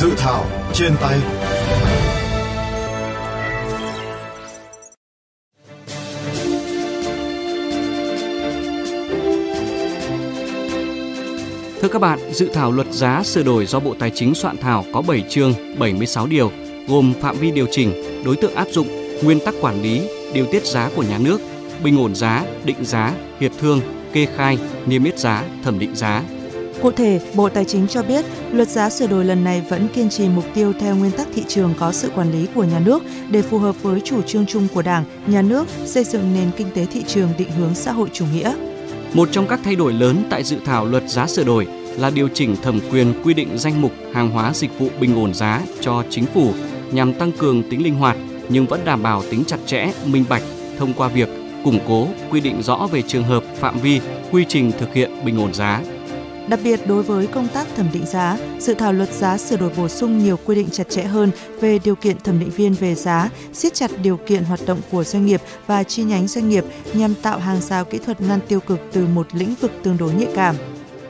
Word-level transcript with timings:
Dự 0.00 0.14
thảo 0.16 0.46
trên 0.74 0.92
tay 1.00 1.18
Thưa 11.80 11.88
các 11.88 11.98
bạn, 11.98 12.18
dự 12.32 12.50
thảo 12.54 12.72
luật 12.72 12.86
giá 12.92 13.22
sửa 13.22 13.42
đổi 13.42 13.66
do 13.66 13.80
Bộ 13.80 13.94
Tài 13.98 14.10
chính 14.14 14.34
soạn 14.34 14.56
thảo 14.56 14.84
có 14.92 15.02
7 15.02 15.24
chương, 15.28 15.54
76 15.78 16.26
điều, 16.26 16.50
gồm 16.88 17.12
phạm 17.20 17.36
vi 17.36 17.50
điều 17.50 17.66
chỉnh, 17.70 17.92
đối 18.24 18.36
tượng 18.36 18.54
áp 18.54 18.66
dụng, 18.70 18.88
nguyên 19.22 19.40
tắc 19.44 19.54
quản 19.60 19.82
lý, 19.82 20.08
điều 20.32 20.46
tiết 20.46 20.66
giá 20.66 20.90
của 20.96 21.02
nhà 21.02 21.18
nước, 21.18 21.40
bình 21.84 21.98
ổn 21.98 22.14
giá, 22.14 22.44
định 22.64 22.84
giá, 22.84 23.14
hiệp 23.40 23.52
thương, 23.60 23.80
kê 24.12 24.26
khai, 24.36 24.58
niêm 24.86 25.04
yết 25.04 25.18
giá, 25.18 25.44
thẩm 25.64 25.78
định 25.78 25.96
giá. 25.96 26.22
Cụ 26.82 26.90
thể, 26.90 27.20
Bộ 27.34 27.48
Tài 27.48 27.64
chính 27.64 27.86
cho 27.88 28.02
biết, 28.02 28.24
luật 28.52 28.68
giá 28.68 28.90
sửa 28.90 29.06
đổi 29.06 29.24
lần 29.24 29.44
này 29.44 29.62
vẫn 29.68 29.88
kiên 29.94 30.08
trì 30.08 30.28
mục 30.28 30.44
tiêu 30.54 30.72
theo 30.80 30.96
nguyên 30.96 31.12
tắc 31.12 31.28
thị 31.34 31.44
trường 31.48 31.74
có 31.78 31.92
sự 31.92 32.10
quản 32.14 32.32
lý 32.32 32.46
của 32.54 32.64
nhà 32.64 32.78
nước 32.78 33.02
để 33.30 33.42
phù 33.42 33.58
hợp 33.58 33.82
với 33.82 34.00
chủ 34.00 34.22
trương 34.22 34.46
chung 34.46 34.68
của 34.74 34.82
Đảng, 34.82 35.04
nhà 35.26 35.42
nước 35.42 35.66
xây 35.84 36.04
dựng 36.04 36.34
nền 36.34 36.50
kinh 36.56 36.66
tế 36.74 36.86
thị 36.86 37.04
trường 37.06 37.28
định 37.38 37.50
hướng 37.50 37.74
xã 37.74 37.92
hội 37.92 38.08
chủ 38.12 38.24
nghĩa. 38.34 38.54
Một 39.14 39.28
trong 39.32 39.46
các 39.48 39.60
thay 39.64 39.76
đổi 39.76 39.92
lớn 39.92 40.24
tại 40.30 40.44
dự 40.44 40.56
thảo 40.64 40.86
luật 40.86 41.08
giá 41.08 41.26
sửa 41.26 41.44
đổi 41.44 41.66
là 41.98 42.10
điều 42.10 42.28
chỉnh 42.34 42.56
thẩm 42.62 42.80
quyền 42.90 43.14
quy 43.24 43.34
định 43.34 43.58
danh 43.58 43.80
mục 43.82 43.92
hàng 44.14 44.30
hóa 44.30 44.52
dịch 44.54 44.78
vụ 44.78 44.88
bình 45.00 45.16
ổn 45.16 45.34
giá 45.34 45.62
cho 45.80 46.04
chính 46.10 46.26
phủ 46.26 46.52
nhằm 46.92 47.14
tăng 47.14 47.32
cường 47.32 47.62
tính 47.70 47.82
linh 47.82 47.94
hoạt 47.94 48.16
nhưng 48.48 48.66
vẫn 48.66 48.80
đảm 48.84 49.02
bảo 49.02 49.22
tính 49.30 49.44
chặt 49.46 49.58
chẽ, 49.66 49.92
minh 50.06 50.24
bạch 50.28 50.42
thông 50.78 50.92
qua 50.92 51.08
việc 51.08 51.28
củng 51.64 51.78
cố 51.88 52.08
quy 52.30 52.40
định 52.40 52.62
rõ 52.62 52.88
về 52.92 53.02
trường 53.02 53.24
hợp, 53.24 53.42
phạm 53.56 53.78
vi, 53.78 54.00
quy 54.30 54.44
trình 54.48 54.72
thực 54.78 54.94
hiện 54.94 55.10
bình 55.24 55.40
ổn 55.40 55.54
giá. 55.54 55.80
Đặc 56.48 56.60
biệt 56.64 56.80
đối 56.86 57.02
với 57.02 57.26
công 57.26 57.48
tác 57.48 57.66
thẩm 57.76 57.86
định 57.92 58.06
giá, 58.06 58.38
dự 58.58 58.74
thảo 58.74 58.92
luật 58.92 59.12
giá 59.12 59.38
sửa 59.38 59.56
đổi 59.56 59.70
bổ 59.76 59.88
sung 59.88 60.18
nhiều 60.18 60.38
quy 60.44 60.54
định 60.54 60.68
chặt 60.72 60.90
chẽ 60.90 61.02
hơn 61.02 61.30
về 61.60 61.78
điều 61.84 61.94
kiện 61.94 62.18
thẩm 62.18 62.38
định 62.38 62.50
viên 62.50 62.72
về 62.72 62.94
giá, 62.94 63.30
siết 63.52 63.74
chặt 63.74 63.90
điều 64.02 64.16
kiện 64.16 64.44
hoạt 64.44 64.60
động 64.66 64.80
của 64.90 65.04
doanh 65.04 65.26
nghiệp 65.26 65.40
và 65.66 65.82
chi 65.82 66.02
nhánh 66.02 66.28
doanh 66.28 66.48
nghiệp 66.48 66.64
nhằm 66.94 67.14
tạo 67.14 67.38
hàng 67.38 67.60
rào 67.60 67.84
kỹ 67.84 67.98
thuật 67.98 68.20
ngăn 68.20 68.40
tiêu 68.48 68.60
cực 68.60 68.80
từ 68.92 69.06
một 69.14 69.26
lĩnh 69.32 69.54
vực 69.60 69.72
tương 69.82 69.96
đối 69.96 70.12
nhạy 70.14 70.28
cảm. 70.34 70.56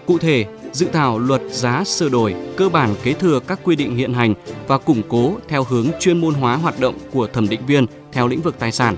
Cụ 0.07 0.19
thể, 0.19 0.47
dự 0.73 0.87
thảo 0.93 1.19
luật 1.19 1.43
giá 1.51 1.85
sửa 1.85 2.09
đổi 2.09 2.35
cơ 2.57 2.69
bản 2.69 2.95
kế 3.03 3.13
thừa 3.13 3.41
các 3.47 3.61
quy 3.65 3.77
định 3.77 3.97
hiện 3.97 4.15
hành 4.15 4.35
và 4.67 4.79
củng 4.79 5.03
cố 5.09 5.33
theo 5.49 5.65
hướng 5.65 5.87
chuyên 6.01 6.19
môn 6.19 6.35
hóa 6.35 6.57
hoạt 6.57 6.81
động 6.81 6.95
của 7.13 7.27
thẩm 7.27 7.49
định 7.49 7.67
viên 7.67 7.87
theo 8.13 8.29
lĩnh 8.29 8.41
vực 8.41 8.55
tài 8.59 8.73
sản. 8.73 8.97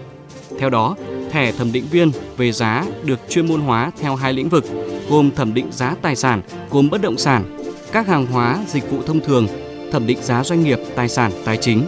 Theo 0.59 0.71
đó, 0.71 0.97
thẻ 1.31 1.53
thẩm 1.53 1.73
định 1.73 1.87
viên 1.91 2.13
về 2.37 2.53
giá 2.53 2.87
được 3.05 3.21
chuyên 3.29 3.47
môn 3.47 3.61
hóa 3.61 3.91
theo 4.01 4.17
hai 4.17 4.33
lĩnh 4.33 4.49
vực 4.49 4.65
gồm 5.11 5.31
thẩm 5.31 5.55
định 5.55 5.67
giá 5.73 5.95
tài 6.03 6.17
sản 6.17 6.43
gồm 6.71 6.91
bất 6.91 7.03
động 7.03 7.19
sản, 7.19 7.57
các 7.93 8.07
hàng 8.07 8.27
hóa, 8.27 8.59
dịch 8.69 8.91
vụ 8.91 9.03
thông 9.03 9.21
thường, 9.21 9.47
thẩm 9.93 10.07
định 10.07 10.19
giá 10.23 10.45
doanh 10.45 10.63
nghiệp, 10.63 10.79
tài 10.97 11.09
sản, 11.09 11.33
tài 11.45 11.57
chính. 11.57 11.87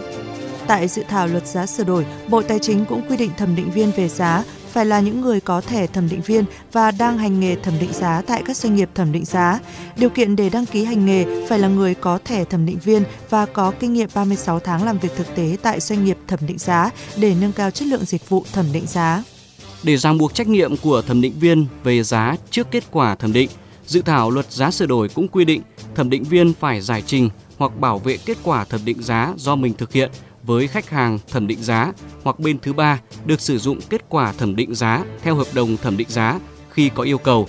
Tại 0.67 0.87
dự 0.87 1.03
thảo 1.07 1.27
luật 1.27 1.47
giá 1.47 1.65
sửa 1.65 1.83
đổi, 1.83 2.05
Bộ 2.27 2.41
Tài 2.41 2.59
chính 2.59 2.85
cũng 2.85 3.01
quy 3.09 3.17
định 3.17 3.31
thẩm 3.37 3.55
định 3.55 3.71
viên 3.71 3.91
về 3.91 4.07
giá 4.07 4.43
phải 4.71 4.85
là 4.85 4.99
những 4.99 5.21
người 5.21 5.39
có 5.39 5.61
thẻ 5.61 5.87
thẩm 5.87 6.09
định 6.09 6.21
viên 6.21 6.45
và 6.71 6.91
đang 6.91 7.17
hành 7.17 7.39
nghề 7.39 7.55
thẩm 7.55 7.73
định 7.79 7.93
giá 7.93 8.21
tại 8.27 8.43
các 8.45 8.57
doanh 8.57 8.75
nghiệp 8.75 8.89
thẩm 8.95 9.11
định 9.11 9.25
giá. 9.25 9.59
Điều 9.95 10.09
kiện 10.09 10.35
để 10.35 10.49
đăng 10.49 10.65
ký 10.65 10.83
hành 10.83 11.05
nghề 11.05 11.45
phải 11.47 11.59
là 11.59 11.67
người 11.67 11.95
có 11.95 12.19
thẻ 12.25 12.45
thẩm 12.45 12.65
định 12.65 12.79
viên 12.83 13.03
và 13.29 13.45
có 13.45 13.71
kinh 13.79 13.93
nghiệm 13.93 14.09
36 14.13 14.59
tháng 14.59 14.83
làm 14.83 14.97
việc 14.97 15.11
thực 15.15 15.35
tế 15.35 15.57
tại 15.61 15.79
doanh 15.79 16.05
nghiệp 16.05 16.17
thẩm 16.27 16.39
định 16.47 16.57
giá 16.57 16.89
để 17.17 17.35
nâng 17.41 17.51
cao 17.51 17.71
chất 17.71 17.87
lượng 17.87 18.05
dịch 18.05 18.29
vụ 18.29 18.45
thẩm 18.53 18.65
định 18.73 18.87
giá. 18.87 19.23
Để 19.83 19.97
ràng 19.97 20.17
buộc 20.17 20.33
trách 20.33 20.47
nhiệm 20.47 20.77
của 20.77 21.01
thẩm 21.01 21.21
định 21.21 21.33
viên 21.39 21.65
về 21.83 22.03
giá 22.03 22.35
trước 22.51 22.67
kết 22.71 22.83
quả 22.91 23.15
thẩm 23.15 23.33
định, 23.33 23.49
dự 23.85 24.01
thảo 24.01 24.29
luật 24.29 24.51
giá 24.51 24.71
sửa 24.71 24.85
đổi 24.85 25.09
cũng 25.09 25.27
quy 25.27 25.45
định 25.45 25.61
thẩm 25.95 26.09
định 26.09 26.23
viên 26.23 26.53
phải 26.53 26.81
giải 26.81 27.03
trình 27.05 27.29
hoặc 27.57 27.79
bảo 27.79 27.99
vệ 27.99 28.17
kết 28.17 28.37
quả 28.43 28.65
thẩm 28.65 28.85
định 28.85 29.03
giá 29.03 29.33
do 29.37 29.55
mình 29.55 29.73
thực 29.73 29.93
hiện 29.93 30.11
với 30.43 30.67
khách 30.67 30.89
hàng 30.89 31.19
thẩm 31.31 31.47
định 31.47 31.63
giá 31.63 31.91
hoặc 32.23 32.39
bên 32.39 32.59
thứ 32.59 32.73
ba 32.73 32.99
được 33.25 33.41
sử 33.41 33.57
dụng 33.57 33.79
kết 33.89 34.01
quả 34.09 34.31
thẩm 34.31 34.55
định 34.55 34.75
giá 34.75 35.03
theo 35.21 35.35
hợp 35.35 35.47
đồng 35.53 35.77
thẩm 35.77 35.97
định 35.97 36.09
giá 36.09 36.39
khi 36.69 36.89
có 36.95 37.03
yêu 37.03 37.17
cầu. 37.17 37.47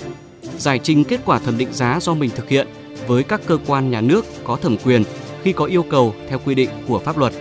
Giải 0.59 0.81
trình 0.83 1.05
kết 1.05 1.21
quả 1.25 1.39
thẩm 1.39 1.59
định 1.59 1.73
giá 1.73 1.99
do 2.01 2.15
mình 2.15 2.31
thực 2.37 2.49
hiện 2.49 2.69
với 3.07 3.23
các 3.23 3.41
cơ 3.47 3.59
quan 3.67 3.91
nhà 3.91 4.01
nước 4.01 4.25
có 4.45 4.57
thẩm 4.57 4.77
quyền 4.85 5.05
khi 5.43 5.53
có 5.53 5.65
yêu 5.65 5.83
cầu 5.83 6.15
theo 6.29 6.39
quy 6.45 6.55
định 6.55 6.71
của 6.89 6.99
pháp 6.99 7.19
luật. 7.19 7.33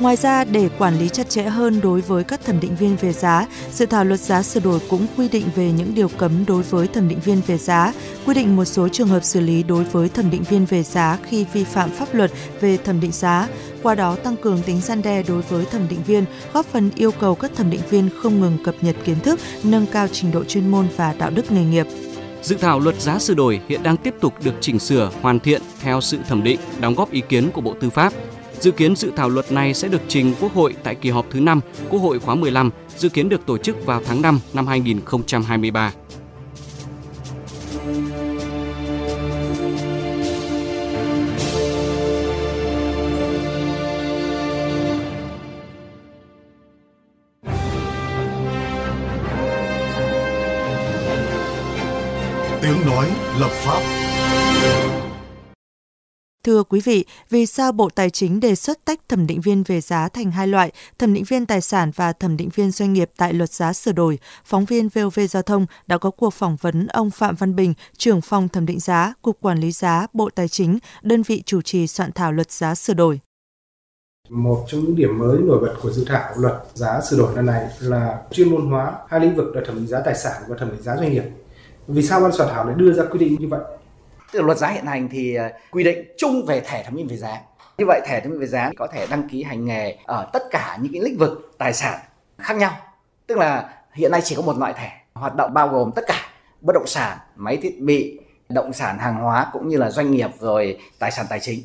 Ngoài 0.00 0.16
ra, 0.16 0.44
để 0.44 0.68
quản 0.78 0.98
lý 0.98 1.08
chặt 1.08 1.30
chẽ 1.30 1.42
hơn 1.42 1.80
đối 1.80 2.00
với 2.00 2.24
các 2.24 2.44
thẩm 2.44 2.60
định 2.60 2.76
viên 2.76 2.96
về 2.96 3.12
giá, 3.12 3.46
dự 3.72 3.86
thảo 3.86 4.04
luật 4.04 4.20
giá 4.20 4.42
sửa 4.42 4.60
đổi 4.60 4.80
cũng 4.90 5.06
quy 5.16 5.28
định 5.28 5.44
về 5.56 5.72
những 5.72 5.94
điều 5.94 6.08
cấm 6.08 6.46
đối 6.46 6.62
với 6.62 6.86
thẩm 6.86 7.08
định 7.08 7.20
viên 7.20 7.40
về 7.46 7.58
giá, 7.58 7.92
quy 8.26 8.34
định 8.34 8.56
một 8.56 8.64
số 8.64 8.88
trường 8.88 9.08
hợp 9.08 9.24
xử 9.24 9.40
lý 9.40 9.62
đối 9.62 9.84
với 9.84 10.08
thẩm 10.08 10.30
định 10.30 10.42
viên 10.42 10.64
về 10.64 10.82
giá 10.82 11.18
khi 11.24 11.46
vi 11.52 11.64
phạm 11.64 11.90
pháp 11.90 12.14
luật 12.14 12.30
về 12.60 12.76
thẩm 12.76 13.00
định 13.00 13.12
giá, 13.12 13.48
qua 13.82 13.94
đó 13.94 14.16
tăng 14.16 14.36
cường 14.36 14.62
tính 14.62 14.80
gian 14.80 15.02
đe 15.02 15.22
đối 15.22 15.42
với 15.42 15.64
thẩm 15.64 15.88
định 15.88 16.02
viên, 16.06 16.24
góp 16.52 16.66
phần 16.66 16.90
yêu 16.94 17.10
cầu 17.10 17.34
các 17.34 17.50
thẩm 17.56 17.70
định 17.70 17.82
viên 17.90 18.08
không 18.22 18.40
ngừng 18.40 18.58
cập 18.64 18.74
nhật 18.80 18.96
kiến 19.04 19.20
thức, 19.20 19.40
nâng 19.64 19.86
cao 19.86 20.08
trình 20.12 20.32
độ 20.32 20.44
chuyên 20.44 20.68
môn 20.68 20.86
và 20.96 21.14
đạo 21.18 21.30
đức 21.30 21.52
nghề 21.52 21.64
nghiệp. 21.64 21.86
Dự 22.42 22.56
thảo 22.60 22.80
luật 22.80 23.00
giá 23.00 23.18
sửa 23.18 23.34
đổi 23.34 23.60
hiện 23.68 23.82
đang 23.82 23.96
tiếp 23.96 24.14
tục 24.20 24.34
được 24.44 24.54
chỉnh 24.60 24.78
sửa, 24.78 25.10
hoàn 25.22 25.40
thiện 25.40 25.62
theo 25.80 26.00
sự 26.00 26.18
thẩm 26.28 26.42
định, 26.42 26.60
đóng 26.80 26.94
góp 26.94 27.10
ý 27.10 27.22
kiến 27.28 27.50
của 27.52 27.60
Bộ 27.60 27.74
Tư 27.80 27.90
pháp. 27.90 28.12
Dự 28.60 28.70
kiến 28.70 28.96
dự 28.96 29.10
thảo 29.16 29.28
luật 29.28 29.52
này 29.52 29.74
sẽ 29.74 29.88
được 29.88 30.00
trình 30.08 30.34
Quốc 30.40 30.54
hội 30.54 30.74
tại 30.82 30.94
kỳ 30.94 31.10
họp 31.10 31.26
thứ 31.30 31.40
5 31.40 31.60
Quốc 31.90 32.00
hội 32.00 32.18
khóa 32.18 32.34
15, 32.34 32.70
dự 32.96 33.08
kiến 33.08 33.28
được 33.28 33.46
tổ 33.46 33.58
chức 33.58 33.86
vào 33.86 34.00
tháng 34.06 34.22
5 34.22 34.40
năm 34.54 34.66
2023. 34.66 35.92
Tiếng 52.62 52.86
nói 52.86 53.06
lập 53.40 53.50
pháp 53.50 53.95
Thưa 56.46 56.62
quý 56.62 56.80
vị, 56.84 57.04
vì 57.30 57.46
sao 57.46 57.72
Bộ 57.72 57.88
Tài 57.94 58.10
chính 58.10 58.40
đề 58.40 58.54
xuất 58.54 58.84
tách 58.84 59.08
thẩm 59.08 59.26
định 59.26 59.40
viên 59.40 59.62
về 59.62 59.80
giá 59.80 60.08
thành 60.08 60.30
hai 60.30 60.46
loại, 60.46 60.72
thẩm 60.98 61.14
định 61.14 61.24
viên 61.24 61.46
tài 61.46 61.60
sản 61.60 61.90
và 61.94 62.12
thẩm 62.12 62.36
định 62.36 62.48
viên 62.54 62.70
doanh 62.70 62.92
nghiệp 62.92 63.10
tại 63.16 63.32
luật 63.32 63.52
giá 63.52 63.72
sửa 63.72 63.92
đổi? 63.92 64.18
Phóng 64.44 64.64
viên 64.64 64.88
VOV 64.88 65.20
Giao 65.30 65.42
thông 65.42 65.66
đã 65.86 65.98
có 65.98 66.10
cuộc 66.10 66.30
phỏng 66.30 66.56
vấn 66.60 66.86
ông 66.86 67.10
Phạm 67.10 67.34
Văn 67.34 67.56
Bình, 67.56 67.74
trưởng 67.96 68.20
phòng 68.20 68.48
thẩm 68.48 68.66
định 68.66 68.80
giá, 68.80 69.14
Cục 69.22 69.40
Quản 69.40 69.58
lý 69.58 69.72
giá, 69.72 70.06
Bộ 70.12 70.30
Tài 70.34 70.48
chính, 70.48 70.78
đơn 71.02 71.22
vị 71.22 71.42
chủ 71.46 71.62
trì 71.62 71.86
soạn 71.86 72.12
thảo 72.12 72.32
luật 72.32 72.50
giá 72.50 72.74
sửa 72.74 72.94
đổi. 72.94 73.20
Một 74.28 74.64
trong 74.68 74.80
những 74.84 74.96
điểm 74.96 75.18
mới 75.18 75.38
nổi 75.38 75.58
bật 75.60 75.74
của 75.82 75.90
dự 75.90 76.04
thảo 76.08 76.32
luật 76.36 76.54
giá 76.74 77.00
sửa 77.10 77.18
đổi 77.18 77.36
lần 77.36 77.46
này 77.46 77.68
là 77.80 78.22
chuyên 78.30 78.50
môn 78.50 78.66
hóa 78.66 78.92
hai 79.08 79.20
lĩnh 79.20 79.36
vực 79.36 79.56
là 79.56 79.62
thẩm 79.66 79.76
định 79.76 79.86
giá 79.86 80.00
tài 80.04 80.14
sản 80.14 80.42
và 80.48 80.56
thẩm 80.58 80.70
định 80.70 80.82
giá 80.82 80.96
doanh 80.96 81.12
nghiệp. 81.12 81.24
Vì 81.88 82.02
sao 82.02 82.20
ban 82.20 82.32
soạn 82.32 82.48
thảo 82.54 82.66
lại 82.66 82.74
đưa 82.78 82.92
ra 82.92 83.04
quy 83.04 83.18
định 83.18 83.36
như 83.40 83.48
vậy? 83.48 83.60
Tức 84.32 84.38
là 84.40 84.46
luật 84.46 84.58
giá 84.58 84.68
hiện 84.68 84.86
hành 84.86 85.08
thì 85.08 85.34
ờ, 85.34 85.52
quy 85.70 85.84
định 85.84 86.14
chung 86.16 86.46
về 86.46 86.60
thẻ 86.60 86.82
thẩm 86.82 86.96
định 86.96 87.08
về 87.08 87.16
giá. 87.16 87.40
Như 87.78 87.84
vậy 87.86 88.00
thẻ 88.06 88.20
thẩm 88.20 88.32
định 88.32 88.40
về 88.40 88.46
giá 88.46 88.70
có 88.76 88.86
thể 88.86 89.06
đăng 89.10 89.28
ký 89.28 89.42
hành 89.42 89.64
nghề 89.64 89.96
ở 90.04 90.30
tất 90.32 90.42
cả 90.50 90.78
những 90.82 90.92
cái 90.92 91.02
lĩnh 91.02 91.18
vực 91.18 91.54
tài 91.58 91.72
sản 91.72 91.98
khác 92.38 92.56
nhau. 92.56 92.72
Tức 93.26 93.38
là 93.38 93.74
hiện 93.92 94.10
nay 94.10 94.20
chỉ 94.24 94.34
có 94.34 94.42
một 94.42 94.58
loại 94.58 94.72
thẻ 94.72 94.92
hoạt 95.14 95.34
động 95.36 95.54
bao 95.54 95.68
gồm 95.68 95.92
tất 95.96 96.02
cả 96.06 96.20
bất 96.60 96.72
động 96.72 96.86
sản, 96.86 97.18
máy 97.36 97.56
thiết 97.56 97.80
bị, 97.80 98.20
động 98.48 98.72
sản 98.72 98.98
hàng 98.98 99.14
hóa 99.14 99.50
cũng 99.52 99.68
như 99.68 99.76
là 99.76 99.90
doanh 99.90 100.10
nghiệp 100.10 100.30
rồi 100.40 100.78
tài 100.98 101.10
sản 101.10 101.26
tài 101.30 101.40
chính. 101.40 101.60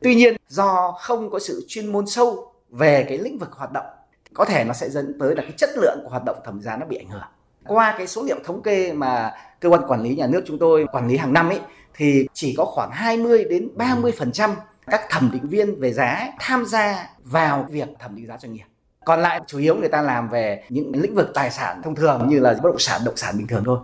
Tuy 0.00 0.14
nhiên 0.14 0.36
do 0.48 0.94
không 1.00 1.30
có 1.30 1.38
sự 1.38 1.64
chuyên 1.68 1.92
môn 1.92 2.06
sâu 2.06 2.52
về 2.70 3.04
cái 3.08 3.18
lĩnh 3.18 3.38
vực 3.38 3.52
hoạt 3.52 3.72
động 3.72 3.86
có 4.34 4.44
thể 4.44 4.64
nó 4.64 4.72
sẽ 4.72 4.90
dẫn 4.90 5.18
tới 5.20 5.36
là 5.36 5.42
cái 5.42 5.52
chất 5.56 5.70
lượng 5.76 5.98
của 6.02 6.10
hoạt 6.10 6.24
động 6.24 6.36
thẩm 6.44 6.62
giá 6.62 6.76
nó 6.76 6.86
bị 6.86 6.96
ảnh 6.96 7.08
hưởng. 7.08 7.22
Qua 7.66 7.94
cái 7.98 8.06
số 8.06 8.22
liệu 8.22 8.36
thống 8.44 8.62
kê 8.62 8.92
mà 8.92 9.34
cơ 9.60 9.68
quan 9.68 9.82
quản 9.88 10.02
lý 10.02 10.14
nhà 10.14 10.26
nước 10.26 10.42
chúng 10.46 10.58
tôi 10.58 10.86
quản 10.92 11.08
lý 11.08 11.16
hàng 11.16 11.32
năm 11.32 11.48
ấy 11.48 11.60
thì 11.94 12.26
chỉ 12.32 12.54
có 12.56 12.64
khoảng 12.64 12.90
20 12.92 13.44
đến 13.44 13.68
30% 13.76 14.54
các 14.86 15.00
thẩm 15.10 15.30
định 15.32 15.48
viên 15.48 15.80
về 15.80 15.92
giá 15.92 16.28
tham 16.40 16.64
gia 16.66 17.10
vào 17.24 17.66
việc 17.70 17.88
thẩm 17.98 18.16
định 18.16 18.26
giá 18.26 18.38
doanh 18.38 18.52
nghiệp. 18.52 18.64
Còn 19.04 19.20
lại 19.20 19.40
chủ 19.46 19.58
yếu 19.58 19.76
người 19.76 19.88
ta 19.88 20.02
làm 20.02 20.28
về 20.28 20.64
những 20.68 20.92
lĩnh 20.94 21.14
vực 21.14 21.30
tài 21.34 21.50
sản 21.50 21.82
thông 21.82 21.94
thường 21.94 22.28
như 22.28 22.40
là 22.40 22.54
bất 22.62 22.68
động 22.70 22.78
sản, 22.78 23.00
động 23.04 23.16
sản 23.16 23.38
bình 23.38 23.46
thường 23.46 23.62
thôi. 23.64 23.78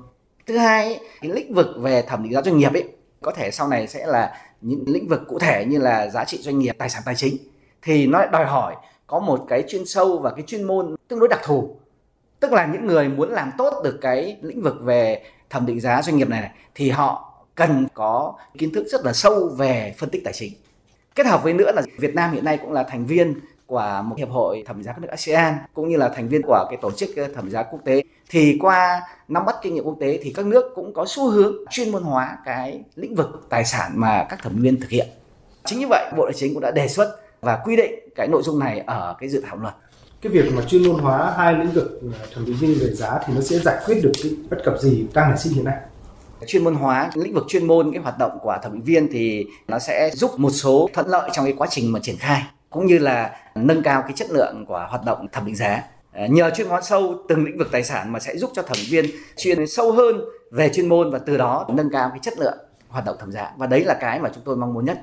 Thứ 0.46 0.58
hai, 0.58 1.00
cái 1.20 1.30
lĩnh 1.30 1.54
vực 1.54 1.66
về 1.78 2.02
thẩm 2.02 2.22
định 2.22 2.32
giá 2.32 2.42
doanh 2.42 2.58
nghiệp 2.58 2.72
ấy 2.72 2.84
có 3.22 3.32
thể 3.36 3.50
sau 3.50 3.68
này 3.68 3.86
sẽ 3.86 4.06
là 4.06 4.36
những 4.60 4.84
lĩnh 4.86 5.08
vực 5.08 5.20
cụ 5.28 5.38
thể 5.38 5.64
như 5.64 5.78
là 5.78 6.08
giá 6.08 6.24
trị 6.24 6.38
doanh 6.42 6.58
nghiệp, 6.58 6.74
tài 6.78 6.90
sản 6.90 7.02
tài 7.06 7.14
chính 7.14 7.36
thì 7.82 8.06
nó 8.06 8.26
đòi 8.26 8.46
hỏi 8.46 8.76
có 9.06 9.18
một 9.20 9.44
cái 9.48 9.64
chuyên 9.68 9.86
sâu 9.86 10.18
và 10.18 10.30
cái 10.30 10.44
chuyên 10.46 10.62
môn 10.64 10.96
tương 11.08 11.18
đối 11.18 11.28
đặc 11.28 11.40
thù. 11.44 11.76
Tức 12.40 12.52
là 12.52 12.66
những 12.66 12.86
người 12.86 13.08
muốn 13.08 13.30
làm 13.30 13.50
tốt 13.58 13.80
được 13.84 13.98
cái 14.00 14.36
lĩnh 14.42 14.62
vực 14.62 14.76
về 14.80 15.22
thẩm 15.50 15.66
định 15.66 15.80
giá 15.80 16.02
doanh 16.02 16.16
nghiệp 16.16 16.28
này, 16.28 16.40
này 16.40 16.50
thì 16.74 16.90
họ 16.90 17.27
cần 17.58 17.86
có 17.94 18.34
kiến 18.58 18.72
thức 18.72 18.86
rất 18.90 19.04
là 19.04 19.12
sâu 19.12 19.48
về 19.48 19.94
phân 19.98 20.10
tích 20.10 20.22
tài 20.24 20.32
chính. 20.32 20.52
Kết 21.14 21.26
hợp 21.26 21.42
với 21.42 21.52
nữa 21.52 21.72
là 21.72 21.82
Việt 21.98 22.14
Nam 22.14 22.32
hiện 22.32 22.44
nay 22.44 22.58
cũng 22.58 22.72
là 22.72 22.82
thành 22.82 23.06
viên 23.06 23.34
của 23.66 24.02
một 24.04 24.18
hiệp 24.18 24.30
hội 24.30 24.62
thẩm 24.66 24.82
giá 24.82 24.92
các 24.92 24.98
nước 25.00 25.08
ASEAN 25.10 25.54
cũng 25.74 25.88
như 25.88 25.96
là 25.96 26.08
thành 26.08 26.28
viên 26.28 26.42
của 26.42 26.66
cái 26.70 26.78
tổ 26.82 26.90
chức 26.90 27.16
ờ, 27.16 27.28
thẩm 27.34 27.50
giá 27.50 27.62
quốc 27.62 27.80
tế 27.84 28.02
thì 28.30 28.58
qua 28.60 29.02
nắm 29.28 29.44
bắt 29.46 29.56
kinh 29.62 29.74
nghiệm 29.74 29.84
quốc 29.84 29.96
tế 30.00 30.20
thì 30.22 30.32
các 30.32 30.46
nước 30.46 30.72
cũng 30.74 30.94
có 30.94 31.04
xu 31.08 31.30
hướng 31.30 31.56
chuyên 31.70 31.92
môn 31.92 32.02
hóa 32.02 32.38
cái 32.44 32.82
lĩnh 32.94 33.14
vực 33.14 33.46
tài 33.48 33.64
sản 33.64 33.92
mà 33.94 34.26
các 34.28 34.42
thẩm 34.42 34.62
viên 34.62 34.80
thực 34.80 34.90
hiện 34.90 35.08
Chính 35.64 35.78
như 35.78 35.86
vậy, 35.88 36.12
Bộ 36.16 36.24
Tài 36.24 36.34
chính 36.34 36.54
cũng 36.54 36.62
đã 36.62 36.70
đề 36.70 36.88
xuất 36.88 37.16
và 37.40 37.56
quy 37.64 37.76
định 37.76 37.92
cái 38.16 38.28
nội 38.28 38.42
dung 38.42 38.58
này 38.58 38.82
ở 38.86 39.16
cái 39.20 39.28
dự 39.28 39.42
thảo 39.46 39.56
luật. 39.56 39.74
Cái 40.20 40.32
việc 40.32 40.52
mà 40.56 40.62
chuyên 40.62 40.88
môn 40.88 41.00
hóa 41.00 41.34
hai 41.36 41.54
lĩnh 41.54 41.70
vực 41.70 42.00
ờ, 42.02 42.26
thẩm 42.34 42.46
định 42.46 42.56
viên 42.60 42.78
về 42.80 42.94
giá 42.94 43.18
thì 43.26 43.34
nó 43.34 43.40
sẽ 43.40 43.58
giải 43.58 43.82
quyết 43.86 44.00
được 44.02 44.12
cái 44.22 44.32
bất 44.50 44.56
cập 44.64 44.80
gì 44.80 45.06
đang 45.14 45.28
nảy 45.28 45.38
sinh 45.38 45.52
hiện 45.52 45.64
nay? 45.64 45.76
Chuyên 46.46 46.64
môn 46.64 46.74
hóa, 46.74 47.10
lĩnh 47.14 47.34
vực 47.34 47.44
chuyên 47.48 47.66
môn, 47.66 47.92
cái 47.92 48.02
hoạt 48.02 48.18
động 48.18 48.38
của 48.42 48.58
thẩm 48.62 48.72
định 48.72 48.82
viên 48.82 49.08
thì 49.12 49.46
nó 49.68 49.78
sẽ 49.78 50.10
giúp 50.10 50.30
một 50.36 50.50
số 50.50 50.88
thuận 50.92 51.08
lợi 51.08 51.30
trong 51.32 51.44
cái 51.44 51.54
quá 51.58 51.66
trình 51.70 51.92
mà 51.92 52.00
triển 52.02 52.16
khai, 52.18 52.42
cũng 52.70 52.86
như 52.86 52.98
là 52.98 53.36
nâng 53.54 53.82
cao 53.82 54.02
cái 54.02 54.12
chất 54.14 54.30
lượng 54.30 54.64
của 54.68 54.86
hoạt 54.90 55.04
động 55.04 55.26
thẩm 55.32 55.46
định 55.46 55.56
giá. 55.56 55.82
Ờ, 56.12 56.26
nhờ 56.26 56.50
chuyên 56.50 56.68
hóa 56.68 56.80
sâu, 56.80 57.14
từng 57.28 57.44
lĩnh 57.44 57.58
vực 57.58 57.68
tài 57.72 57.84
sản 57.84 58.12
mà 58.12 58.20
sẽ 58.20 58.36
giúp 58.36 58.50
cho 58.54 58.62
thẩm 58.62 58.78
viên 58.90 59.04
chuyên 59.36 59.66
sâu 59.66 59.92
hơn 59.92 60.20
về 60.50 60.70
chuyên 60.74 60.88
môn 60.88 61.10
và 61.10 61.18
từ 61.18 61.36
đó 61.36 61.66
nâng 61.68 61.90
cao 61.90 62.08
cái 62.10 62.18
chất 62.22 62.38
lượng 62.38 62.58
hoạt 62.88 63.04
động 63.04 63.16
thẩm 63.20 63.32
giá 63.32 63.52
và 63.56 63.66
đấy 63.66 63.84
là 63.84 63.94
cái 64.00 64.20
mà 64.20 64.30
chúng 64.34 64.44
tôi 64.44 64.56
mong 64.56 64.74
muốn 64.74 64.84
nhất. 64.84 65.02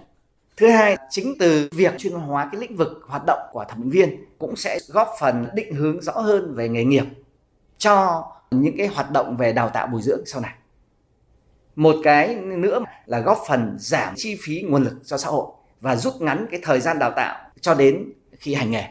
Thứ 0.58 0.68
hai, 0.68 0.98
chính 1.10 1.34
từ 1.40 1.70
việc 1.72 1.98
chuyên 1.98 2.14
hóa 2.14 2.50
cái 2.52 2.62
lĩnh 2.62 2.76
vực 2.76 3.02
hoạt 3.08 3.26
động 3.26 3.40
của 3.52 3.66
thẩm 3.70 3.82
định 3.82 3.90
viên 3.90 4.26
cũng 4.40 4.56
sẽ 4.56 4.80
góp 4.88 5.10
phần 5.20 5.48
định 5.54 5.74
hướng 5.74 6.02
rõ 6.02 6.12
hơn 6.12 6.56
về 6.56 6.70
nghề 6.70 6.84
nghiệp 6.84 7.06
cho 7.78 8.24
những 8.52 8.78
cái 8.78 8.88
hoạt 8.88 9.12
động 9.12 9.38
về 9.38 9.54
đào 9.54 9.70
tạo 9.70 9.88
bồi 9.88 10.02
dưỡng 10.02 10.24
sau 10.26 10.42
này 10.42 10.52
một 11.76 11.96
cái 12.04 12.36
nữa 12.36 12.80
là 13.06 13.20
góp 13.20 13.44
phần 13.48 13.76
giảm 13.80 14.14
chi 14.16 14.38
phí 14.44 14.62
nguồn 14.62 14.84
lực 14.84 14.94
cho 15.06 15.18
xã 15.18 15.30
hội 15.30 15.46
và 15.82 15.96
rút 15.96 16.22
ngắn 16.22 16.48
cái 16.52 16.60
thời 16.64 16.80
gian 16.80 17.00
đào 17.00 17.12
tạo 17.16 17.50
cho 17.62 17.74
đến 17.74 18.14
khi 18.32 18.54
hành 18.54 18.72
nghề 18.72 18.84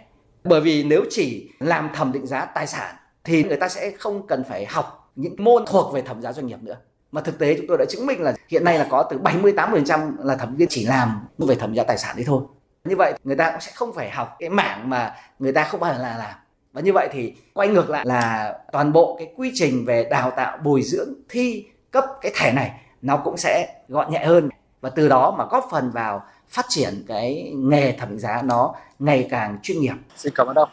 bởi 0.45 0.61
vì 0.61 0.85
nếu 0.85 1.05
chỉ 1.11 1.51
làm 1.59 1.89
thẩm 1.95 2.13
định 2.13 2.27
giá 2.27 2.45
tài 2.45 2.67
sản 2.67 2.95
thì 3.25 3.45
người 3.45 3.57
ta 3.57 3.69
sẽ 3.69 3.91
không 3.91 4.27
cần 4.27 4.45
phải 4.49 4.67
học 4.67 5.13
những 5.17 5.35
môn 5.39 5.65
thuộc 5.67 5.93
về 5.95 6.03
thẩm 6.03 6.23
giá 6.23 6.33
doanh 6.33 6.47
nghiệp 6.47 6.59
nữa 6.63 6.77
mà 7.15 7.21
thực 7.21 7.39
tế 7.39 7.55
chúng 7.57 7.67
tôi 7.67 7.79
đã 7.79 7.85
chứng 7.85 8.07
minh 8.07 8.23
là 8.23 8.35
hiện 8.49 8.65
nay 8.65 8.79
là 8.79 8.87
có 8.91 9.03
từ 9.11 9.19
70 9.19 9.53
80% 9.53 10.13
là 10.19 10.37
thẩm 10.37 10.55
viên 10.55 10.69
chỉ 10.69 10.85
làm 10.85 11.27
về 11.39 11.55
thẩm 11.55 11.75
giá 11.75 11.85
tài 11.85 11.99
sản 11.99 12.17
đấy 12.17 12.25
thôi. 12.29 12.43
Như 12.85 12.97
vậy 12.97 13.13
người 13.25 13.37
ta 13.37 13.51
cũng 13.51 13.61
sẽ 13.61 13.73
không 13.75 13.93
phải 13.95 14.11
học 14.11 14.37
cái 14.39 14.49
mảng 14.49 14.91
mà 14.91 15.15
người 15.39 15.53
ta 15.53 15.65
không 15.65 15.81
bao 15.81 15.95
giờ 15.95 16.03
là 16.03 16.19
làm. 16.19 16.35
Và 16.73 16.81
như 16.81 16.93
vậy 16.93 17.09
thì 17.13 17.35
quay 17.55 17.69
ngược 17.69 17.91
lại 17.91 18.05
là 18.07 18.55
toàn 18.73 18.93
bộ 18.93 19.17
cái 19.19 19.29
quy 19.37 19.51
trình 19.55 19.85
về 19.85 20.09
đào 20.11 20.31
tạo, 20.31 20.59
bồi 20.65 20.83
dưỡng, 20.83 21.09
thi 21.29 21.67
cấp 21.95 22.05
cái 22.21 22.33
thẻ 22.35 22.53
này 22.53 22.73
nó 23.03 23.17
cũng 23.17 23.37
sẽ 23.37 23.69
gọn 23.89 24.13
nhẹ 24.13 24.25
hơn 24.27 24.49
và 24.81 24.91
từ 24.91 25.09
đó 25.09 25.35
mà 25.39 25.45
góp 25.51 25.69
phần 25.71 25.91
vào 25.91 26.23
phát 26.49 26.67
triển 26.69 27.05
cái 27.09 27.53
nghề 27.57 27.93
thẩm 27.93 28.19
định 28.19 28.19
giá 28.19 28.43
nó 28.45 28.75
ngày 28.99 29.27
càng 29.31 29.59
chuyên 29.63 29.81
nghiệp. 29.81 29.95
Xin 30.17 30.33
cảm 30.35 30.47
ơn 30.47 30.57
ông. 30.57 30.69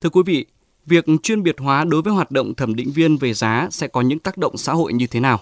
Thưa 0.00 0.10
quý 0.10 0.22
vị, 0.26 0.46
việc 0.86 1.04
chuyên 1.22 1.42
biệt 1.42 1.56
hóa 1.58 1.84
đối 1.84 2.02
với 2.02 2.12
hoạt 2.12 2.30
động 2.30 2.54
thẩm 2.54 2.74
định 2.74 2.92
viên 2.94 3.16
về 3.16 3.32
giá 3.34 3.68
sẽ 3.70 3.88
có 3.88 4.00
những 4.00 4.18
tác 4.18 4.38
động 4.38 4.56
xã 4.56 4.72
hội 4.72 4.92
như 4.92 5.06
thế 5.06 5.20
nào? 5.20 5.40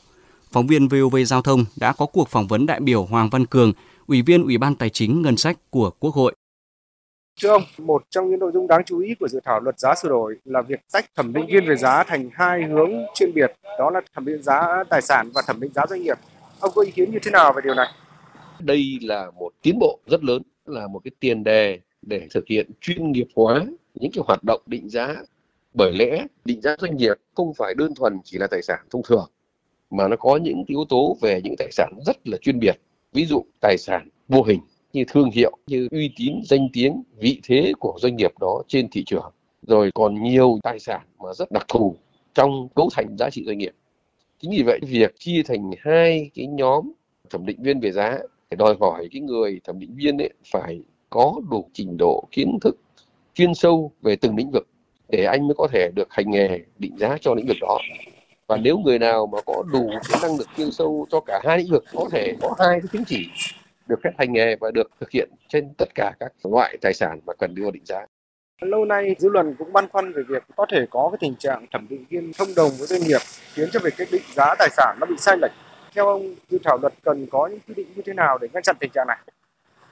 Phóng 0.52 0.66
viên 0.66 0.88
VOV 0.88 1.16
Giao 1.26 1.42
thông 1.42 1.64
đã 1.76 1.92
có 1.92 2.06
cuộc 2.06 2.28
phỏng 2.28 2.46
vấn 2.46 2.66
đại 2.66 2.80
biểu 2.80 3.04
Hoàng 3.04 3.30
Văn 3.30 3.46
Cường, 3.46 3.72
Ủy 4.06 4.22
viên 4.22 4.44
Ủy 4.44 4.58
ban 4.58 4.74
Tài 4.74 4.90
chính 4.90 5.22
Ngân 5.22 5.36
sách 5.36 5.56
của 5.70 5.90
Quốc 5.90 6.14
hội. 6.14 6.34
Thưa 7.42 7.48
ông, 7.48 7.62
một 7.78 8.02
trong 8.10 8.30
những 8.30 8.38
nội 8.38 8.50
dung 8.54 8.66
đáng 8.66 8.82
chú 8.86 8.98
ý 8.98 9.14
của 9.14 9.28
dự 9.28 9.40
thảo 9.44 9.60
luật 9.60 9.78
giá 9.78 9.94
sửa 9.94 10.08
đổi 10.08 10.36
là 10.44 10.62
việc 10.62 10.80
tách 10.92 11.04
thẩm 11.16 11.32
định 11.32 11.46
viên 11.46 11.66
về 11.68 11.76
giá 11.76 12.04
thành 12.04 12.30
hai 12.32 12.62
hướng 12.62 12.90
chuyên 13.14 13.34
biệt, 13.34 13.52
đó 13.78 13.90
là 13.90 14.00
thẩm 14.14 14.24
định 14.24 14.42
giá 14.42 14.84
tài 14.90 15.02
sản 15.02 15.30
và 15.34 15.42
thẩm 15.46 15.60
định 15.60 15.72
giá 15.74 15.86
doanh 15.86 16.02
nghiệp. 16.02 16.18
Ông 16.60 16.72
có 16.74 16.82
ý 16.82 16.90
kiến 16.90 17.10
như 17.10 17.18
thế 17.22 17.30
nào 17.30 17.52
về 17.52 17.62
điều 17.64 17.74
này? 17.74 17.86
Đây 18.60 18.98
là 19.02 19.30
một 19.38 19.52
tiến 19.62 19.78
bộ 19.78 19.98
rất 20.06 20.24
lớn, 20.24 20.42
là 20.66 20.86
một 20.86 21.00
cái 21.04 21.10
tiền 21.20 21.44
đề 21.44 21.80
để 22.02 22.28
thực 22.30 22.46
hiện 22.46 22.70
chuyên 22.80 23.12
nghiệp 23.12 23.26
hóa 23.36 23.66
những 23.94 24.12
cái 24.14 24.24
hoạt 24.26 24.44
động 24.44 24.62
định 24.66 24.88
giá. 24.88 25.16
Bởi 25.74 25.92
lẽ 25.92 26.26
định 26.44 26.60
giá 26.60 26.76
doanh 26.78 26.96
nghiệp 26.96 27.16
không 27.34 27.54
phải 27.54 27.74
đơn 27.74 27.94
thuần 27.94 28.20
chỉ 28.24 28.38
là 28.38 28.46
tài 28.46 28.62
sản 28.62 28.78
thông 28.90 29.02
thường, 29.02 29.30
mà 29.90 30.08
nó 30.08 30.16
có 30.16 30.36
những 30.36 30.64
yếu 30.66 30.84
tố 30.88 31.16
về 31.20 31.40
những 31.44 31.54
tài 31.58 31.68
sản 31.72 31.92
rất 32.06 32.28
là 32.28 32.36
chuyên 32.36 32.58
biệt. 32.58 32.80
Ví 33.12 33.26
dụ 33.26 33.44
tài 33.60 33.78
sản 33.78 34.08
vô 34.28 34.42
hình 34.42 34.60
như 34.94 35.04
thương 35.08 35.30
hiệu, 35.30 35.56
như 35.66 35.88
uy 35.90 36.10
tín, 36.16 36.40
danh 36.44 36.68
tiếng, 36.72 37.02
vị 37.18 37.40
thế 37.44 37.72
của 37.78 37.98
doanh 38.00 38.16
nghiệp 38.16 38.32
đó 38.40 38.62
trên 38.68 38.88
thị 38.90 39.04
trường. 39.06 39.32
Rồi 39.62 39.90
còn 39.94 40.22
nhiều 40.22 40.58
tài 40.62 40.78
sản 40.78 41.00
mà 41.18 41.34
rất 41.34 41.52
đặc 41.52 41.64
thù 41.68 41.96
trong 42.34 42.68
cấu 42.74 42.88
thành 42.92 43.16
giá 43.18 43.30
trị 43.30 43.44
doanh 43.46 43.58
nghiệp. 43.58 43.72
Chính 44.38 44.50
vì 44.50 44.62
vậy 44.62 44.80
việc 44.82 45.14
chia 45.18 45.42
thành 45.42 45.70
hai 45.80 46.30
cái 46.34 46.46
nhóm 46.46 46.92
thẩm 47.30 47.46
định 47.46 47.62
viên 47.62 47.80
về 47.80 47.92
giá 47.92 48.18
phải 48.50 48.56
đòi 48.56 48.74
hỏi 48.80 49.08
cái 49.12 49.20
người 49.20 49.60
thẩm 49.64 49.78
định 49.78 49.94
viên 49.94 50.18
ấy 50.18 50.30
phải 50.52 50.80
có 51.10 51.40
đủ 51.50 51.68
trình 51.72 51.96
độ 51.98 52.24
kiến 52.30 52.58
thức 52.60 52.76
chuyên 53.34 53.54
sâu 53.54 53.92
về 54.02 54.16
từng 54.16 54.36
lĩnh 54.36 54.50
vực 54.50 54.66
để 55.08 55.24
anh 55.24 55.46
mới 55.46 55.54
có 55.54 55.68
thể 55.72 55.90
được 55.94 56.08
hành 56.10 56.30
nghề 56.30 56.60
định 56.78 56.96
giá 56.98 57.18
cho 57.20 57.34
lĩnh 57.34 57.46
vực 57.46 57.56
đó 57.60 57.78
và 58.46 58.56
nếu 58.56 58.78
người 58.78 58.98
nào 58.98 59.26
mà 59.26 59.38
có 59.46 59.62
đủ 59.72 59.90
cái 60.08 60.18
năng 60.22 60.36
lực 60.38 60.48
chuyên 60.56 60.70
sâu 60.70 61.06
cho 61.10 61.20
cả 61.20 61.40
hai 61.44 61.58
lĩnh 61.58 61.70
vực 61.70 61.84
có 61.94 62.08
thể 62.12 62.34
có 62.40 62.54
hai 62.58 62.80
cái 62.80 62.88
chứng 62.92 63.04
chỉ 63.04 63.26
được 63.86 64.00
phép 64.04 64.10
hành 64.18 64.32
nghề 64.32 64.56
và 64.56 64.70
được 64.70 64.90
thực 65.00 65.10
hiện 65.10 65.30
trên 65.48 65.74
tất 65.78 65.88
cả 65.94 66.12
các 66.20 66.32
loại 66.42 66.76
tài 66.80 66.94
sản 66.94 67.20
mà 67.26 67.32
cần 67.38 67.54
đưa 67.54 67.70
định 67.70 67.84
giá. 67.84 68.06
Lâu 68.60 68.84
nay 68.84 69.16
dư 69.18 69.28
luận 69.28 69.54
cũng 69.58 69.72
băn 69.72 69.88
khoăn 69.88 70.12
về 70.12 70.22
việc 70.28 70.42
có 70.56 70.66
thể 70.72 70.86
có 70.90 71.08
cái 71.12 71.18
tình 71.20 71.36
trạng 71.36 71.66
thẩm 71.72 71.86
định 71.90 72.04
viên 72.10 72.32
thông 72.38 72.48
đồng 72.56 72.70
với 72.78 72.86
doanh 72.86 73.00
nghiệp 73.00 73.20
khiến 73.54 73.68
cho 73.72 73.80
việc 73.80 73.94
quyết 73.96 74.08
định 74.12 74.22
giá 74.34 74.54
tài 74.58 74.68
sản 74.70 74.96
nó 75.00 75.06
bị 75.06 75.14
sai 75.18 75.36
lệch. 75.42 75.52
Theo 75.94 76.06
ông, 76.06 76.34
dự 76.48 76.58
thảo 76.64 76.78
luật 76.82 76.92
cần 77.02 77.26
có 77.30 77.46
những 77.46 77.58
quy 77.68 77.74
định 77.74 77.86
như 77.96 78.02
thế 78.06 78.12
nào 78.12 78.38
để 78.38 78.48
ngăn 78.52 78.62
chặn 78.62 78.76
tình 78.80 78.90
trạng 78.94 79.06
này? 79.06 79.18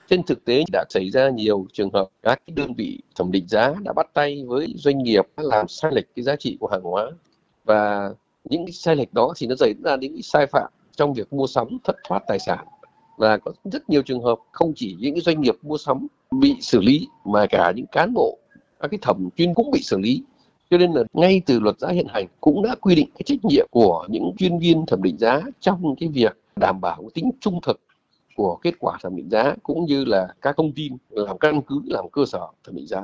Trên 0.06 0.22
thực 0.22 0.44
tế 0.44 0.64
đã 0.72 0.84
xảy 0.88 1.10
ra 1.10 1.30
nhiều 1.30 1.66
trường 1.72 1.90
hợp 1.92 2.08
các 2.22 2.42
đơn 2.46 2.74
vị 2.74 3.02
thẩm 3.16 3.32
định 3.32 3.48
giá 3.48 3.74
đã 3.82 3.92
bắt 3.92 4.06
tay 4.14 4.44
với 4.46 4.74
doanh 4.76 4.98
nghiệp 4.98 5.26
làm 5.36 5.68
sai 5.68 5.92
lệch 5.94 6.14
cái 6.16 6.22
giá 6.22 6.36
trị 6.36 6.56
của 6.60 6.68
hàng 6.68 6.82
hóa 6.82 7.10
và 7.64 8.10
những 8.44 8.66
cái 8.66 8.72
sai 8.72 8.96
lệch 8.96 9.12
đó 9.12 9.32
thì 9.36 9.46
nó 9.46 9.54
xảy 9.56 9.74
ra 9.84 9.96
những 9.96 10.12
cái 10.12 10.22
sai 10.22 10.46
phạm 10.46 10.70
trong 10.96 11.14
việc 11.14 11.32
mua 11.32 11.46
sắm 11.46 11.78
thất 11.84 11.96
thoát 12.04 12.22
tài 12.28 12.38
sản 12.38 12.66
và 13.22 13.38
có 13.38 13.52
rất 13.64 13.90
nhiều 13.90 14.02
trường 14.02 14.22
hợp 14.22 14.38
không 14.52 14.72
chỉ 14.76 14.96
những 15.00 15.14
cái 15.14 15.20
doanh 15.20 15.40
nghiệp 15.40 15.54
mua 15.62 15.78
sắm 15.78 16.06
bị 16.30 16.56
xử 16.60 16.80
lý, 16.80 17.08
mà 17.24 17.46
cả 17.46 17.72
những 17.76 17.86
cán 17.92 18.14
bộ, 18.14 18.38
các 18.80 18.88
cái 18.90 18.98
thẩm 19.02 19.28
chuyên 19.36 19.54
cũng 19.54 19.70
bị 19.70 19.82
xử 19.82 19.98
lý. 19.98 20.22
Cho 20.70 20.78
nên 20.78 20.92
là 20.92 21.02
ngay 21.12 21.42
từ 21.46 21.60
luật 21.60 21.78
giá 21.78 21.88
hiện 21.88 22.06
hành 22.08 22.26
cũng 22.40 22.62
đã 22.62 22.74
quy 22.80 22.94
định 22.94 23.08
cái 23.14 23.22
trách 23.24 23.44
nhiệm 23.44 23.66
của 23.70 24.06
những 24.10 24.32
chuyên 24.38 24.58
viên 24.58 24.86
thẩm 24.86 25.02
định 25.02 25.18
giá 25.18 25.40
trong 25.60 25.94
cái 26.00 26.08
việc 26.08 26.38
đảm 26.56 26.80
bảo 26.80 27.10
tính 27.14 27.30
trung 27.40 27.60
thực 27.62 27.80
của 28.36 28.56
kết 28.62 28.74
quả 28.78 28.98
thẩm 29.02 29.16
định 29.16 29.30
giá, 29.30 29.54
cũng 29.62 29.84
như 29.84 30.04
là 30.04 30.28
các 30.42 30.56
thông 30.56 30.72
tin 30.72 30.92
làm 31.10 31.38
căn 31.38 31.62
cứ, 31.62 31.80
làm 31.84 32.04
cơ 32.12 32.24
sở 32.26 32.46
thẩm 32.64 32.76
định 32.76 32.86
giá. 32.86 33.02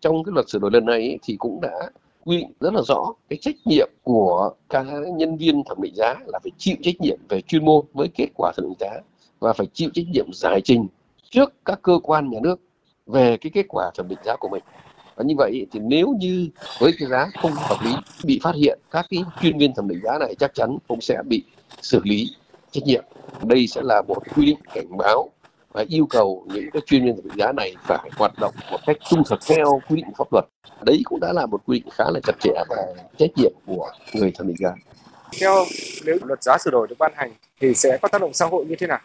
Trong 0.00 0.24
cái 0.24 0.32
luật 0.34 0.48
sửa 0.48 0.58
đổi 0.58 0.70
lần 0.70 0.84
này 0.84 1.18
thì 1.22 1.36
cũng 1.38 1.60
đã 1.60 1.90
quy 2.24 2.36
định 2.36 2.52
rất 2.60 2.74
là 2.74 2.82
rõ 2.88 3.12
cái 3.28 3.38
trách 3.40 3.56
nhiệm 3.64 3.88
của 4.02 4.50
các 4.68 4.86
nhân 5.16 5.36
viên 5.36 5.62
thẩm 5.64 5.82
định 5.82 5.94
giá 5.94 6.14
là 6.26 6.38
phải 6.42 6.50
chịu 6.58 6.76
trách 6.82 7.00
nhiệm 7.00 7.18
về 7.28 7.40
chuyên 7.40 7.64
môn 7.64 7.84
với 7.92 8.08
kết 8.14 8.28
quả 8.34 8.52
thẩm 8.56 8.64
định 8.64 8.78
giá 8.80 9.00
và 9.40 9.52
phải 9.52 9.66
chịu 9.72 9.90
trách 9.94 10.06
nhiệm 10.12 10.32
giải 10.32 10.60
trình 10.64 10.86
trước 11.30 11.52
các 11.64 11.78
cơ 11.82 11.98
quan 12.02 12.30
nhà 12.30 12.38
nước 12.42 12.60
về 13.06 13.36
cái 13.36 13.50
kết 13.54 13.66
quả 13.68 13.90
thẩm 13.94 14.08
định 14.08 14.18
giá 14.24 14.36
của 14.36 14.48
mình. 14.48 14.62
Và 15.16 15.24
như 15.24 15.34
vậy 15.38 15.66
thì 15.72 15.80
nếu 15.82 16.14
như 16.18 16.48
với 16.80 16.92
cái 16.98 17.08
giá 17.08 17.26
không 17.42 17.52
hợp 17.52 17.76
lý 17.84 17.92
bị 18.24 18.40
phát 18.42 18.54
hiện 18.54 18.78
các 18.90 19.06
cái 19.10 19.24
chuyên 19.40 19.58
viên 19.58 19.74
thẩm 19.74 19.88
định 19.88 20.00
giá 20.04 20.18
này 20.18 20.34
chắc 20.38 20.54
chắn 20.54 20.78
cũng 20.88 21.00
sẽ 21.00 21.22
bị 21.28 21.44
xử 21.82 22.00
lý 22.04 22.28
trách 22.70 22.84
nhiệm. 22.84 23.04
Đây 23.42 23.66
sẽ 23.66 23.80
là 23.84 24.02
một 24.08 24.22
quy 24.36 24.46
định 24.46 24.58
cảnh 24.74 24.96
báo 24.98 25.30
và 25.72 25.84
yêu 25.88 26.06
cầu 26.10 26.46
những 26.46 26.70
cái 26.72 26.82
chuyên 26.86 27.04
viên 27.04 27.16
thẩm 27.16 27.24
định 27.24 27.38
giá 27.38 27.52
này 27.52 27.74
phải 27.82 28.10
hoạt 28.16 28.32
động 28.40 28.54
một 28.70 28.78
cách 28.86 28.96
trung 29.10 29.22
thực 29.30 29.38
theo 29.46 29.80
quy 29.88 29.96
định 29.96 30.14
pháp 30.18 30.32
luật. 30.32 30.44
Đấy 30.86 31.02
cũng 31.04 31.20
đã 31.20 31.32
là 31.32 31.46
một 31.46 31.60
quy 31.66 31.80
định 31.80 31.90
khá 31.92 32.04
là 32.10 32.20
chặt 32.22 32.36
chẽ 32.40 32.64
và 32.68 32.76
trách 33.18 33.30
nhiệm 33.36 33.52
của 33.66 33.90
người 34.14 34.30
thẩm 34.30 34.46
định 34.46 34.56
giá. 34.58 34.74
Theo, 35.40 35.64
nếu 36.04 36.18
luật 36.22 36.42
giá 36.42 36.58
sửa 36.58 36.70
đổi 36.70 36.86
được 36.86 36.96
ban 36.98 37.12
hành 37.16 37.32
thì 37.60 37.74
sẽ 37.74 37.98
có 38.02 38.08
tác 38.08 38.20
động 38.20 38.32
xã 38.32 38.46
hội 38.46 38.66
như 38.66 38.76
thế 38.78 38.86
nào? 38.86 39.00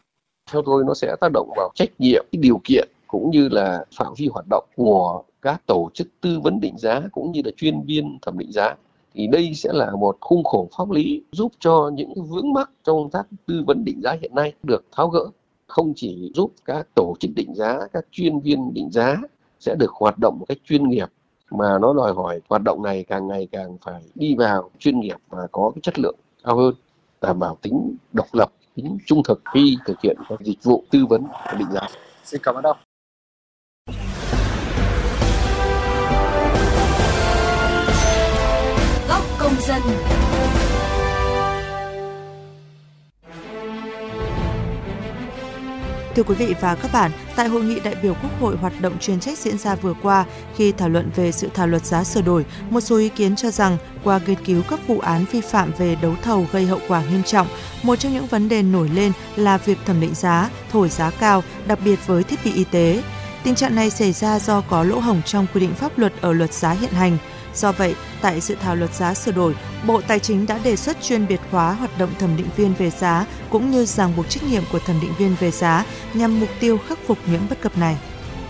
Theo 0.53 0.61
tôi 0.65 0.83
nó 0.83 0.93
sẽ 0.93 1.15
tác 1.21 1.31
động 1.33 1.49
vào 1.55 1.69
trách 1.75 1.89
nhiệm, 1.99 2.25
cái 2.31 2.39
điều 2.41 2.61
kiện 2.63 2.89
cũng 3.07 3.31
như 3.31 3.49
là 3.49 3.85
phạm 3.97 4.13
vi 4.17 4.27
hoạt 4.33 4.45
động 4.49 4.65
của 4.75 5.23
các 5.41 5.61
tổ 5.65 5.89
chức 5.93 6.07
tư 6.21 6.39
vấn 6.39 6.59
định 6.59 6.77
giá 6.77 7.01
cũng 7.11 7.31
như 7.31 7.41
là 7.45 7.51
chuyên 7.57 7.81
viên 7.85 8.17
thẩm 8.21 8.37
định 8.37 8.51
giá. 8.51 8.75
Thì 9.13 9.27
đây 9.27 9.53
sẽ 9.53 9.69
là 9.73 9.91
một 9.91 10.17
khung 10.21 10.43
khổ 10.43 10.69
pháp 10.77 10.91
lý 10.91 11.23
giúp 11.31 11.51
cho 11.59 11.91
những 11.93 12.13
vướng 12.13 12.53
mắc 12.53 12.71
trong 12.83 12.97
công 12.97 13.09
tác 13.09 13.27
tư 13.45 13.63
vấn 13.67 13.85
định 13.85 14.01
giá 14.03 14.15
hiện 14.21 14.35
nay 14.35 14.53
được 14.63 14.85
tháo 14.91 15.09
gỡ. 15.09 15.25
Không 15.67 15.93
chỉ 15.95 16.31
giúp 16.35 16.51
các 16.65 16.87
tổ 16.95 17.15
chức 17.19 17.31
định 17.35 17.55
giá, 17.55 17.79
các 17.93 18.05
chuyên 18.11 18.39
viên 18.39 18.73
định 18.73 18.91
giá 18.91 19.17
sẽ 19.59 19.75
được 19.75 19.91
hoạt 19.91 20.15
động 20.19 20.37
một 20.39 20.45
cách 20.49 20.57
chuyên 20.65 20.89
nghiệp, 20.89 21.07
mà 21.51 21.79
nó 21.79 21.93
đòi 21.93 22.13
hỏi 22.13 22.41
hoạt 22.49 22.61
động 22.61 22.83
này 22.83 23.03
càng 23.03 23.27
ngày 23.27 23.47
càng 23.51 23.77
phải 23.81 24.01
đi 24.15 24.35
vào 24.35 24.69
chuyên 24.79 24.99
nghiệp 24.99 25.17
và 25.29 25.47
có 25.51 25.71
cái 25.75 25.81
chất 25.83 25.99
lượng 25.99 26.15
cao 26.43 26.57
hơn, 26.57 26.73
đảm 27.21 27.39
bảo 27.39 27.57
tính 27.61 27.95
độc 28.13 28.27
lập 28.33 28.51
tính 28.75 28.97
trung 29.05 29.23
thực 29.23 29.41
khi 29.53 29.77
thực 29.85 30.01
hiện 30.01 30.17
các 30.29 30.39
dịch 30.41 30.63
vụ 30.63 30.83
tư 30.91 31.05
vấn 31.09 31.23
và 31.45 31.53
định 31.59 31.67
giá. 31.73 31.87
Xin 32.23 32.41
cảm 32.43 32.55
ơn 32.55 32.63
ông. 32.63 32.77
Góc 39.09 39.21
công 39.39 39.53
dân. 39.61 39.81
Thưa 46.15 46.23
quý 46.23 46.35
vị 46.35 46.53
và 46.61 46.75
các 46.75 46.91
bạn, 46.93 47.11
tại 47.35 47.47
hội 47.47 47.63
nghị 47.63 47.79
đại 47.79 47.95
biểu 48.03 48.13
Quốc 48.13 48.31
hội 48.39 48.57
hoạt 48.57 48.73
động 48.81 48.99
chuyên 48.99 49.19
trách 49.19 49.37
diễn 49.37 49.57
ra 49.57 49.75
vừa 49.75 49.93
qua, 50.01 50.25
khi 50.55 50.71
thảo 50.71 50.89
luận 50.89 51.09
về 51.15 51.31
sự 51.31 51.49
thảo 51.53 51.67
luật 51.67 51.85
giá 51.85 52.03
sửa 52.03 52.21
đổi, 52.21 52.45
một 52.69 52.81
số 52.81 52.97
ý 52.97 53.09
kiến 53.09 53.35
cho 53.35 53.51
rằng 53.51 53.77
qua 54.03 54.19
nghiên 54.27 54.45
cứu 54.45 54.61
các 54.69 54.87
vụ 54.87 54.99
án 54.99 55.25
vi 55.31 55.41
phạm 55.41 55.71
về 55.77 55.95
đấu 56.01 56.15
thầu 56.23 56.45
gây 56.51 56.65
hậu 56.65 56.79
quả 56.87 57.03
nghiêm 57.03 57.23
trọng, 57.23 57.47
một 57.83 57.95
trong 57.95 58.13
những 58.13 58.27
vấn 58.27 58.49
đề 58.49 58.63
nổi 58.63 58.89
lên 58.89 59.11
là 59.35 59.57
việc 59.57 59.77
thẩm 59.85 60.01
định 60.01 60.15
giá, 60.15 60.49
thổi 60.71 60.89
giá 60.89 61.11
cao, 61.11 61.43
đặc 61.67 61.79
biệt 61.85 62.07
với 62.07 62.23
thiết 62.23 62.39
bị 62.45 62.53
y 62.53 62.63
tế. 62.63 63.03
Tình 63.43 63.55
trạng 63.55 63.75
này 63.75 63.89
xảy 63.89 64.13
ra 64.13 64.39
do 64.39 64.61
có 64.61 64.83
lỗ 64.83 64.99
hổng 64.99 65.21
trong 65.25 65.47
quy 65.53 65.61
định 65.61 65.73
pháp 65.73 65.97
luật 65.97 66.13
ở 66.21 66.33
luật 66.33 66.53
giá 66.53 66.71
hiện 66.71 66.91
hành. 66.91 67.17
Do 67.55 67.71
vậy, 67.71 67.95
tại 68.21 68.39
dự 68.41 68.55
thảo 68.55 68.75
luật 68.75 68.93
giá 68.93 69.13
sửa 69.13 69.31
đổi, 69.31 69.55
Bộ 69.87 70.01
Tài 70.01 70.19
chính 70.19 70.45
đã 70.45 70.59
đề 70.63 70.75
xuất 70.75 70.97
chuyên 71.01 71.27
biệt 71.27 71.39
hóa 71.51 71.73
hoạt 71.73 71.97
động 71.97 72.09
thẩm 72.19 72.37
định 72.37 72.47
viên 72.55 72.73
về 72.73 72.89
giá 72.89 73.25
cũng 73.49 73.71
như 73.71 73.85
ràng 73.85 74.13
buộc 74.15 74.29
trách 74.29 74.43
nhiệm 74.43 74.63
của 74.71 74.79
thẩm 74.79 74.99
định 75.01 75.13
viên 75.17 75.35
về 75.39 75.51
giá 75.51 75.85
nhằm 76.13 76.39
mục 76.39 76.49
tiêu 76.59 76.79
khắc 76.87 76.99
phục 77.07 77.17
những 77.25 77.41
bất 77.49 77.61
cập 77.61 77.77
này. 77.77 77.97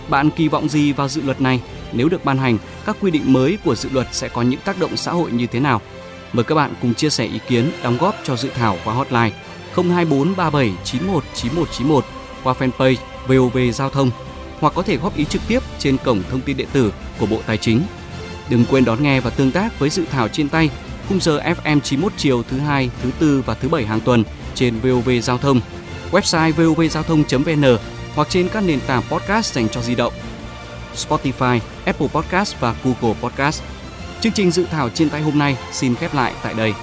Bạn 0.08 0.30
kỳ 0.30 0.48
vọng 0.48 0.68
gì 0.68 0.92
vào 0.92 1.08
dự 1.08 1.22
luật 1.22 1.40
này? 1.40 1.60
Nếu 1.92 2.08
được 2.08 2.24
ban 2.24 2.38
hành, 2.38 2.58
các 2.86 2.96
quy 3.00 3.10
định 3.10 3.32
mới 3.32 3.58
của 3.64 3.74
dự 3.74 3.88
luật 3.92 4.06
sẽ 4.12 4.28
có 4.28 4.42
những 4.42 4.60
tác 4.64 4.78
động 4.78 4.96
xã 4.96 5.12
hội 5.12 5.32
như 5.32 5.46
thế 5.46 5.60
nào? 5.60 5.80
Mời 6.32 6.44
các 6.44 6.54
bạn 6.54 6.74
cùng 6.82 6.94
chia 6.94 7.10
sẻ 7.10 7.24
ý 7.24 7.40
kiến, 7.48 7.70
đóng 7.82 7.98
góp 8.00 8.14
cho 8.24 8.36
dự 8.36 8.48
thảo 8.54 8.76
qua 8.84 8.94
hotline 8.94 9.30
024 9.74 10.36
37 10.36 10.72
91 10.84 11.24
9191 11.34 12.04
qua 12.42 12.54
fanpage 12.58 12.96
VOV 13.26 13.58
Giao 13.74 13.90
thông 13.90 14.10
hoặc 14.60 14.72
có 14.76 14.82
thể 14.82 14.96
góp 14.96 15.16
ý 15.16 15.24
trực 15.24 15.42
tiếp 15.48 15.58
trên 15.78 15.96
cổng 16.04 16.22
thông 16.30 16.40
tin 16.40 16.56
điện 16.56 16.68
tử 16.72 16.92
của 17.18 17.26
Bộ 17.26 17.40
Tài 17.46 17.58
chính. 17.58 17.82
Đừng 18.48 18.64
quên 18.70 18.84
đón 18.84 19.02
nghe 19.02 19.20
và 19.20 19.30
tương 19.30 19.50
tác 19.50 19.78
với 19.78 19.90
dự 19.90 20.04
thảo 20.10 20.28
trên 20.28 20.48
tay 20.48 20.70
khung 21.08 21.20
giờ 21.20 21.38
FM 21.38 21.80
91 21.80 22.12
chiều 22.16 22.42
thứ 22.42 22.58
hai, 22.58 22.90
thứ 23.02 23.10
tư 23.18 23.42
và 23.46 23.54
thứ 23.54 23.68
bảy 23.68 23.86
hàng 23.86 24.00
tuần 24.00 24.24
trên 24.54 24.80
VOV 24.80 25.10
Giao 25.22 25.38
thông, 25.38 25.60
website 26.10 26.52
vovgiao 26.52 27.02
thông.vn 27.02 27.78
hoặc 28.14 28.28
trên 28.30 28.48
các 28.48 28.60
nền 28.60 28.80
tảng 28.86 29.02
podcast 29.10 29.54
dành 29.54 29.68
cho 29.68 29.82
di 29.82 29.94
động, 29.94 30.12
Spotify, 30.96 31.58
Apple 31.84 32.08
Podcast 32.08 32.54
và 32.60 32.74
Google 32.84 33.20
Podcast. 33.20 33.62
Chương 34.20 34.32
trình 34.32 34.50
dự 34.50 34.64
thảo 34.70 34.90
trên 34.90 35.10
tay 35.10 35.22
hôm 35.22 35.38
nay 35.38 35.56
xin 35.72 35.94
khép 35.94 36.14
lại 36.14 36.32
tại 36.42 36.54
đây. 36.54 36.74